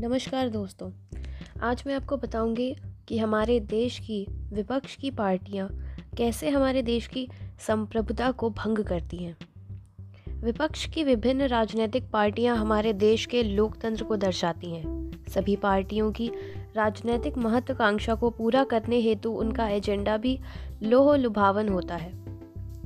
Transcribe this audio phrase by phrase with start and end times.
[0.00, 0.90] नमस्कार दोस्तों।
[1.62, 2.76] आज मैं आपको बताऊँगी
[3.08, 5.68] कि हमारे देश की विपक्ष की पार्टियाँ
[6.16, 7.28] कैसे हमारे देश की
[7.66, 9.36] संप्रभुता को भंग करती हैं।
[10.40, 16.30] विपक्ष की विभिन्न राजनीतिक पार्टियाँ हमारे देश के लोकतंत्र को दर्शाती हैं। सभी पार्टियों की
[16.76, 20.40] राजनीतिक महत्वाकांक्षा को पूरा करने हेतु उनका एजेंडा भी
[20.82, 22.12] लोह लुभावन होता है।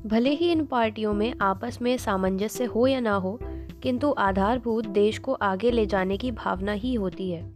[0.06, 3.38] भले ही इन पार्टियों में आपस में सामंजस्य हो या ना हो
[3.82, 7.52] किंतु आधारभूत देश को आगे ले जाने की भावना ही होती है।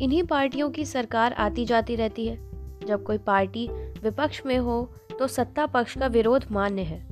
[0.00, 2.36] इन्हीं पार्टियों की सरकार आती जाती रहती है।
[2.86, 3.68] जब कोई पार्टी
[4.02, 7.06] विपक्ष में हो तो सत्ता पक्ष का विरोध मान्य है।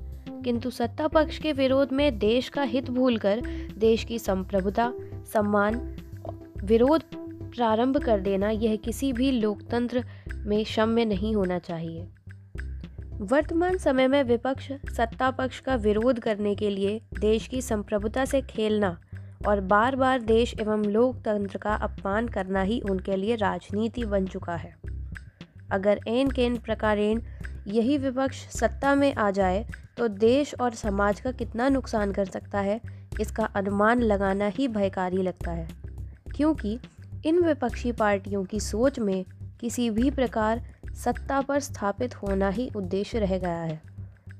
[0.44, 3.42] किंतु सत्ता पक्ष के विरोध में देश का हित भूलकर
[3.78, 4.92] देश की संप्रभुता,
[5.32, 5.96] सम्मान,
[6.64, 7.02] विरोध
[7.54, 12.08] प्रारंभ कर देना यह किसी भी लोकतंत्र में क्षम्य नहीं होना चाहिए।
[13.20, 18.40] वर्तमान समय में विपक्ष सत्ता पक्ष का विरोध करने के लिए देश की संप्रभुता से
[18.42, 18.96] खेलना
[19.46, 24.54] और बार बार देश एवं लोकतंत्र का अपमान करना ही उनके लिए राजनीति बन चुका
[24.54, 24.74] है।
[25.70, 27.20] अगर एन केन प्रकारेण
[27.66, 29.64] यही विपक्ष सत्ता में आ जाए
[29.96, 32.80] तो देश और समाज का कितना नुकसान कर सकता है,
[33.20, 35.68] इसका अनुमान लगाना ही भयकारी लगता है।
[36.36, 36.78] क्योंकि
[37.26, 39.24] इन विपक्षी पार्टियों की सोच में
[39.60, 40.62] किसी भी प्रकार
[40.94, 43.82] सत्ता पर स्थापित होना ही उद्देश्य रह गया है।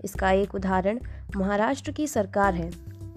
[0.04, 1.00] इसका एक उदाहरण
[1.36, 2.70] महाराष्ट्र की सरकार है।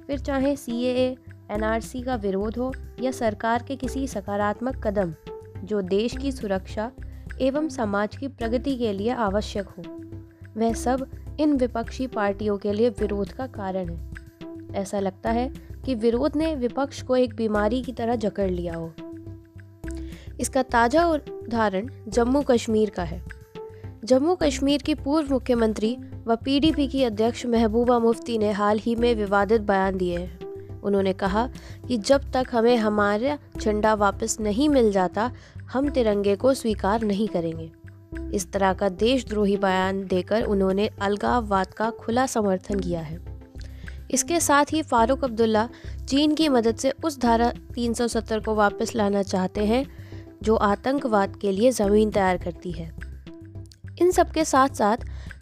[0.08, 1.18] फिर चाहे सी ए
[1.52, 5.14] एनआरसी का विरोध हो या सरकार के किसी सकारात्मक कदम,
[5.64, 6.92] जो देश की सुरक्षा
[7.42, 9.84] एवं समाज की प्रगति के लिए आवश्यक हो,
[10.58, 11.08] वह सब
[11.40, 14.12] इन विपक्षी पार्टियों के लिए विरोध का कारण है।
[14.74, 15.50] ऐसा लगता है
[15.86, 18.94] कि विरोध ने विपक्ष को एक बीमारी की तरह जकड़ लिया हो।
[20.40, 23.24] इसका ताज़ा उदाहरण जम्मू कश्मीर का है।
[24.04, 25.98] जम्मू कश्मीर की पूर्व मुख्यमंत्री
[26.28, 30.46] व पीडीपी की अध्यक्ष महबूबा मुफ्ती ने हाल ही में विवादित बयान दिए हैं।
[30.82, 31.50] उन्होंने कहा
[31.88, 35.32] कि जब तक हमें हमारा झंडा वापस नहीं मिल जाता,
[35.72, 37.72] हम तिरंगे को स्वीकार नहीं करेंगे।
[38.34, 43.20] इस तरह का देशद्रोही बयान देकर उन्होंने अलगाववाद का खुला समर्थन किया है।
[44.12, 45.70] इसके साथ ही फारूक अब्दुल्ला
[46.10, 50.05] चीन की मदद से उस धारा 370 को वापस लाना चाहते हैं
[50.46, 52.94] जो आतंकवाद के लिए ज़मीन तैयार करती है।
[54.02, 54.98] इन सब के साथ साथ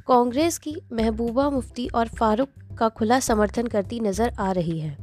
[0.08, 2.50] कांग्रेस की महबूबा मुफ्ती और फारूक
[2.80, 4.98] का खुला समर्थन करती नज़र आ रही है।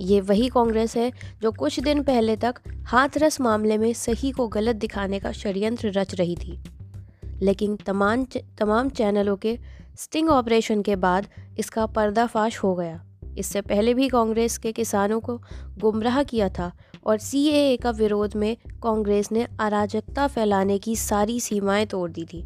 [0.00, 2.54] ये वही कांग्रेस है जो कुछ दिन पहले तक
[2.86, 6.58] हाथरस मामले में सही को गलत दिखाने का षड्यंत्र रच रही थी।
[7.42, 8.24] लेकिन तमाम
[8.58, 9.58] तमाम चैनलों के
[9.96, 11.26] स्टिंग ऑपरेशन के बाद
[11.58, 13.04] इसका पर्दाफाश हो गया।
[13.38, 15.36] इससे पहले भी कांग्रेस के किसानों को
[15.78, 16.72] गुमराह किया था
[17.06, 22.44] और सी का विरोध में कांग्रेस ने अराजकता फैलाने की सारी सीमाएँ तोड़ दी थी।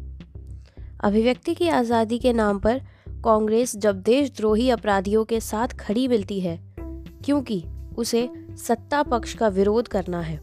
[1.03, 2.81] अभिव्यक्ति की आज़ादी के नाम पर
[3.23, 6.57] कांग्रेस जब देशद्रोही अपराधियों के साथ खड़ी मिलती है,
[7.25, 7.63] क्योंकि
[7.97, 10.37] उसे सत्ता पक्ष का विरोध करना है।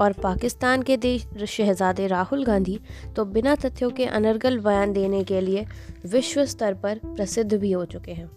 [0.00, 2.78] और पाकिस्तान के देश शहजादे राहुल गांधी
[3.16, 5.66] तो बिना तथ्यों के अनर्गल बयान देने के लिए
[6.06, 8.30] विश्व स्तर पर प्रसिद्ध भी हो चुके हैं।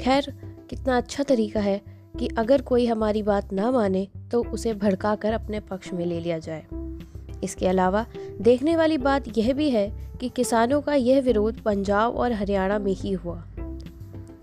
[0.00, 0.26] खैर,
[0.70, 1.80] कितना अच्छा तरीका है
[2.18, 6.20] कि अगर कोई हमारी बात ना माने तो उसे भड़का कर अपने पक्ष में ले
[6.20, 6.64] लिया जाए।
[7.44, 8.06] इसके अलावा,
[8.40, 12.92] देखने वाली बात यह भी है कि किसानों का यह विरोध पंजाब और हरियाणा में
[12.92, 13.44] ही हुआ।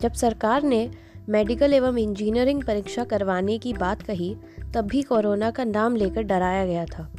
[0.02, 0.92] जब सरकार ने
[1.30, 4.36] मेडिकल एवं इंजीनियरिंग परीक्षा करवाने की बात कही,
[4.74, 7.14] तब भी कोरोना का नाम लेकर डराया गया था।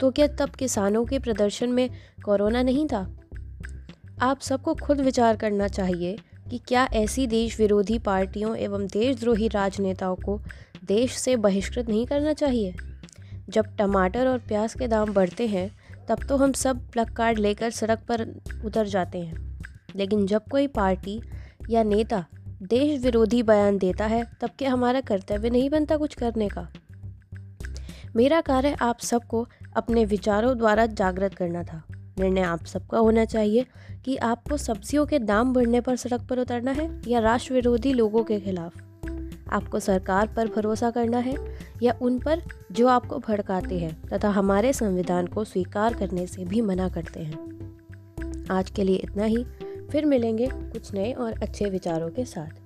[0.00, 1.90] तो क्या तब किसानों के प्रदर्शन में
[2.24, 3.16] कोरोना नहीं था?
[4.22, 6.16] आप सबको खुद विचार करना चाहिए
[6.50, 10.40] कि क्या ऐसी देश विरोधी पार्टियों एवं देशद्रोही राजनेताओं को
[10.84, 12.74] देश से बहिष्कृत नहीं करना चाहिए?
[13.48, 15.76] जब टमाटर और प्याज के दाम बढ़ते हैं,
[16.08, 19.60] तब तो हम सब प्लग कार्ड लेकर सड़क पर उतर जाते हैं।
[19.96, 21.22] लेकिन जब कोई पार्टी
[21.70, 22.26] या नेता
[22.62, 26.68] देश विरोधी बयान देता है, तब क्या हमारा कर्तव्य नहीं बनता कुछ करने का?
[28.16, 31.82] मेरा कार्य आप सबको अपने विचारों द्वारा जागृत करना था।
[32.18, 33.66] निर्णय आप सबका होना चाहिए
[34.04, 38.24] कि आपको सब्जियों के दाम बढ़ने पर सड़क पर उतरना है या राष्ट्र विरोधी लोगों
[38.24, 38.76] के खिलाफ।
[39.48, 41.36] आपको सरकार पर भरोसा करना है
[41.82, 42.42] या उन पर
[42.72, 47.38] जो आपको भड़काते हैं तथा हमारे संविधान को स्वीकार करने से भी मना करते हैं।
[48.50, 49.44] आज के लिए इतना ही,
[49.92, 52.65] फिर मिलेंगे कुछ नए और अच्छे विचारों के साथ।